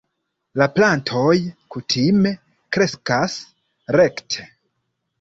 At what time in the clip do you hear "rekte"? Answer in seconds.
4.01-4.53